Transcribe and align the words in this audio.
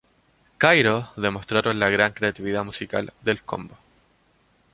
Cairo" 0.57 1.09
demostraron 1.15 1.77
la 1.79 1.91
gran 1.91 2.11
creatividad 2.11 2.63
musical 2.65 3.13
del 3.21 3.43
combo. 3.43 3.77